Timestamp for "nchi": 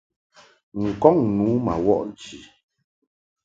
2.09-2.37